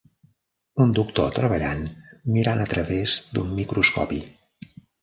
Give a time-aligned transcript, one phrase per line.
[0.85, 1.85] un doctor treballant
[2.39, 4.27] mirant a través d'un microscopi